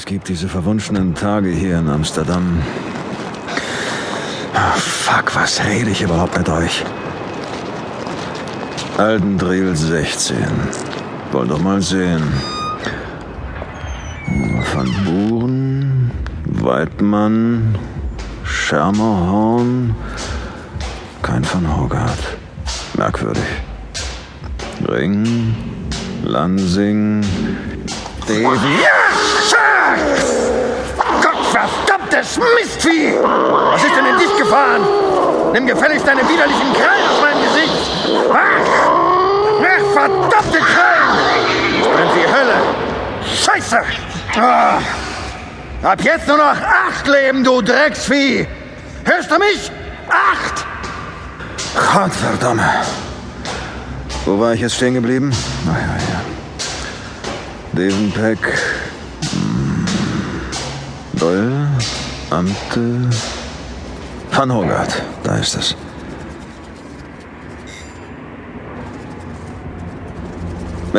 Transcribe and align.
Es 0.00 0.06
gibt 0.06 0.30
diese 0.30 0.48
verwunschenen 0.48 1.14
Tage 1.14 1.50
hier 1.50 1.78
in 1.78 1.86
Amsterdam. 1.86 2.62
Oh, 4.54 4.78
fuck, 4.78 5.36
was 5.36 5.62
rede 5.62 5.90
ich 5.90 6.00
überhaupt 6.00 6.38
mit 6.38 6.48
euch? 6.48 6.82
Aldendriel 8.96 9.76
16. 9.76 10.38
Wollen 11.32 11.48
doch 11.50 11.60
mal 11.60 11.82
sehen. 11.82 12.22
Van 14.72 14.90
Buren, 15.04 16.10
Weidmann, 16.46 17.76
Schermerhorn, 18.42 19.94
kein 21.20 21.44
Van 21.52 21.76
Hogart. 21.76 22.38
Merkwürdig. 22.96 23.44
Ring, 24.88 25.54
Lansing, 26.24 27.22
Davy. 28.26 28.80
Ja! 32.12 32.20
Gottverdammtes 32.20 32.38
Mistvieh! 32.38 33.14
Was 33.22 33.84
ist 33.84 33.96
denn 33.96 34.06
in 34.06 34.18
dich 34.18 34.36
gefahren? 34.36 34.82
Nimm 35.52 35.66
gefälligst 35.66 36.06
deine 36.06 36.22
widerlichen 36.22 36.72
Krallen 36.72 37.08
aus 37.08 37.20
meinem 37.20 37.42
Gesicht! 37.42 37.72
Ach! 38.32 38.66
Ach, 39.62 39.92
verdammte 39.92 40.58
Krallen! 40.58 41.18
Das 41.78 41.88
brennt 41.88 42.14
wie 42.16 42.26
Hölle! 42.26 42.56
Scheiße! 43.24 43.80
Ah. 44.36 44.78
Ab 45.82 46.00
jetzt 46.02 46.28
nur 46.28 46.36
noch 46.36 46.44
acht 46.44 47.06
Leben, 47.06 47.42
du 47.42 47.62
Drecksvieh! 47.62 48.46
Hörst 49.04 49.30
du 49.30 49.38
mich? 49.38 49.70
Acht! 50.08 50.66
Gottverdammt. 51.74 52.62
Wo 54.26 54.38
war 54.38 54.52
ich 54.52 54.60
jetzt 54.60 54.76
stehen 54.76 54.94
geblieben? 54.94 55.32
Ah, 55.66 55.76
ja, 55.78 55.96
ja. 55.96 56.20
Devenpeck. 57.72 58.38
Hm. 61.20 61.99
Amte. 62.30 63.10
Van 64.30 64.52
Hogart. 64.52 65.02
Da 65.24 65.36
ist 65.36 65.56
es. 65.56 65.76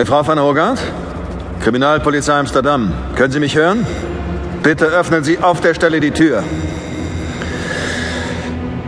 Frau 0.06 0.28
van 0.28 0.40
Hogart? 0.40 0.80
Kriminalpolizei 1.64 2.38
Amsterdam. 2.38 2.94
Können 3.16 3.32
Sie 3.32 3.40
mich 3.40 3.56
hören? 3.56 3.86
Bitte 4.64 4.86
öffnen 4.86 5.24
Sie 5.24 5.40
auf 5.40 5.62
der 5.62 5.74
Stelle 5.74 6.00
die 6.00 6.12
Tür. 6.12 6.44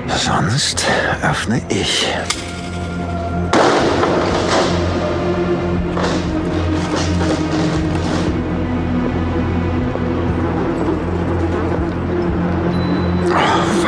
Sonst 0.07 0.85
öffne 1.21 1.61
ich. 1.69 2.07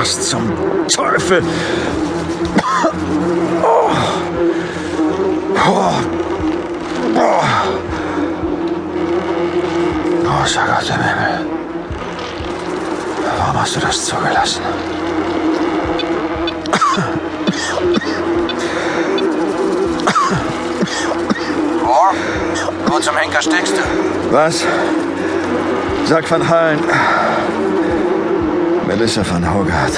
Was 0.06 0.30
zum 0.30 0.54
Teufel? 0.88 1.42
Oh. 3.64 3.90
Oh. 5.68 5.94
Oh. 7.16 7.44
Großer 10.24 10.62
Gott 10.68 10.90
im 10.90 11.04
Himmel. 11.04 11.46
Warum 13.38 13.62
hast 13.62 13.76
du 13.76 13.80
das 13.80 14.06
zugelassen? 14.06 14.62
Moore, 21.84 22.16
wo 22.86 23.00
zum 23.00 23.18
Henker 23.18 23.42
steckst 23.42 23.74
du? 23.78 23.82
Was? 24.32 24.64
Sag 26.06 26.30
Van 26.30 26.48
Hallen. 26.48 26.80
Melissa 28.88 29.24
van 29.30 29.44
Hogart 29.54 29.94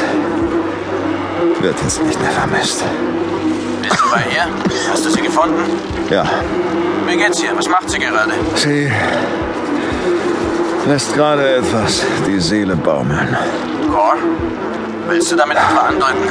wird 1.61 1.75
jetzt 1.81 2.03
nicht 2.03 2.19
mehr 2.21 2.31
vermisst. 2.31 2.83
Bist 3.81 3.99
du 3.99 4.09
bei 4.11 4.23
ihr? 4.33 4.47
Hast 4.91 5.05
du 5.05 5.09
sie 5.09 5.21
gefunden? 5.21 5.63
Ja, 6.09 6.23
Wie 7.05 7.17
geht's 7.17 7.41
ihr? 7.43 7.55
Was 7.55 7.67
macht 7.67 7.89
sie 7.89 7.99
gerade? 7.99 8.31
sie 8.55 8.91
lässt 10.87 11.13
gerade 11.15 11.55
etwas 11.57 12.01
die 12.25 12.39
Seele 12.39 12.75
baumeln. 12.75 13.35
Gore? 13.89 14.17
Willst 15.09 15.31
du 15.31 15.35
damit 15.35 15.57
etwa 15.57 15.87
andrücken? 15.87 16.29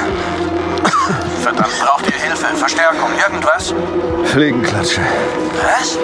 Verdammt, 1.43 1.79
braucht 1.81 2.07
ihr 2.07 2.13
Hilfe, 2.17 2.47
Verstärkung, 2.57 3.11
irgendwas? 3.23 3.75
Fliegenklatsche. 4.25 5.01
Was? 5.63 5.99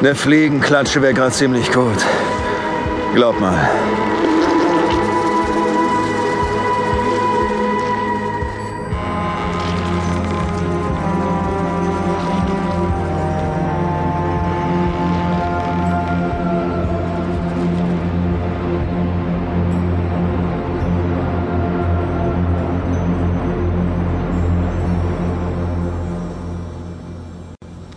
Eine 0.00 0.14
Fliegenklatsche 0.14 1.00
wäre 1.02 1.14
gerade 1.14 1.32
ziemlich 1.32 1.70
gut. 1.70 1.98
Glaub 3.14 3.38
mal. 3.40 3.68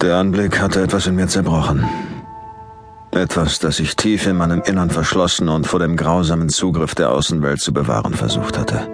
Der 0.05 0.17
Anblick 0.17 0.61
hatte 0.61 0.83
etwas 0.83 1.07
in 1.07 1.15
mir 1.15 1.27
zerbrochen. 1.27 1.83
Etwas, 3.09 3.57
das 3.57 3.79
ich 3.79 3.95
tief 3.95 4.27
in 4.27 4.37
meinem 4.37 4.61
Innern 4.61 4.91
verschlossen 4.91 5.49
und 5.49 5.65
vor 5.65 5.79
dem 5.79 5.95
grausamen 5.97 6.49
Zugriff 6.49 6.93
der 6.93 7.09
Außenwelt 7.09 7.59
zu 7.59 7.73
bewahren 7.73 8.13
versucht 8.13 8.55
hatte. 8.55 8.87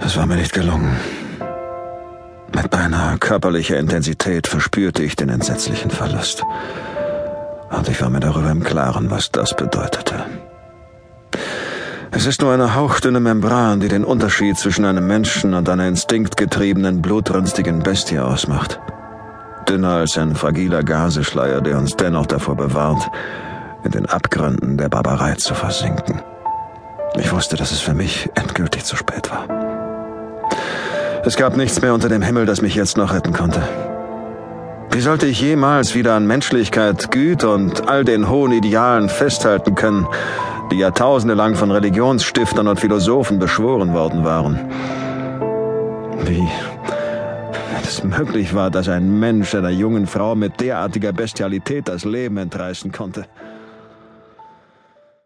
Es 0.00 0.18
war 0.18 0.26
mir 0.26 0.36
nicht 0.36 0.52
gelungen. 0.52 0.94
Mit 2.54 2.68
beinahe 2.68 3.16
körperlicher 3.16 3.78
Intensität 3.78 4.48
verspürte 4.48 5.02
ich 5.02 5.16
den 5.16 5.30
entsetzlichen 5.30 5.90
Verlust. 5.90 6.42
Und 7.70 7.88
ich 7.88 8.02
war 8.02 8.10
mir 8.10 8.20
darüber 8.20 8.50
im 8.50 8.64
Klaren, 8.64 9.10
was 9.10 9.30
das 9.32 9.56
bedeutete. 9.56 10.26
Es 12.10 12.26
ist 12.26 12.42
nur 12.42 12.52
eine 12.52 12.74
hauchdünne 12.74 13.20
Membran, 13.20 13.80
die 13.80 13.88
den 13.88 14.04
Unterschied 14.04 14.58
zwischen 14.58 14.84
einem 14.84 15.06
Menschen 15.06 15.54
und 15.54 15.70
einer 15.70 15.88
instinktgetriebenen, 15.88 17.00
blutrünstigen 17.00 17.82
Bestie 17.82 18.18
ausmacht. 18.18 18.78
Dünner 19.68 19.94
als 19.94 20.16
ein 20.16 20.34
fragiler 20.34 20.82
Gaseschleier, 20.82 21.60
der 21.60 21.78
uns 21.78 21.96
dennoch 21.96 22.26
davor 22.26 22.56
bewahrt, 22.56 23.10
in 23.84 23.90
den 23.90 24.06
Abgründen 24.06 24.76
der 24.76 24.88
Barbarei 24.88 25.34
zu 25.34 25.54
versinken. 25.54 26.22
Ich 27.18 27.32
wusste, 27.32 27.56
dass 27.56 27.72
es 27.72 27.80
für 27.80 27.94
mich 27.94 28.28
endgültig 28.34 28.84
zu 28.84 28.96
spät 28.96 29.30
war. 29.30 29.46
Es 31.24 31.36
gab 31.36 31.56
nichts 31.56 31.80
mehr 31.80 31.94
unter 31.94 32.08
dem 32.08 32.22
Himmel, 32.22 32.46
das 32.46 32.62
mich 32.62 32.74
jetzt 32.74 32.96
noch 32.96 33.12
retten 33.12 33.32
konnte. 33.32 33.62
Wie 34.92 35.00
sollte 35.00 35.26
ich 35.26 35.40
jemals 35.40 35.94
wieder 35.94 36.14
an 36.14 36.26
Menschlichkeit, 36.26 37.10
Güte 37.10 37.50
und 37.50 37.88
all 37.88 38.04
den 38.04 38.28
hohen 38.28 38.52
Idealen 38.52 39.08
festhalten 39.08 39.74
können, 39.74 40.06
die 40.70 40.78
Jahrtausende 40.78 41.34
lang 41.34 41.54
von 41.54 41.70
Religionsstiftern 41.70 42.68
und 42.68 42.80
Philosophen 42.80 43.38
beschworen 43.38 43.92
worden 43.92 44.24
waren? 44.24 44.58
Wie, 46.24 46.48
es 47.86 48.02
möglich 48.02 48.52
war, 48.54 48.70
dass 48.70 48.88
ein 48.88 49.18
Mensch 49.20 49.54
einer 49.54 49.70
jungen 49.70 50.06
Frau 50.06 50.34
mit 50.34 50.60
derartiger 50.60 51.12
Bestialität 51.12 51.88
das 51.88 52.04
Leben 52.04 52.36
entreißen 52.36 52.90
konnte. 52.90 53.26